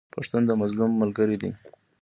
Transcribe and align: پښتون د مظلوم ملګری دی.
پښتون 0.15 0.41
د 0.45 0.51
مظلوم 0.61 0.91
ملګری 1.01 1.37
دی. 1.41 1.51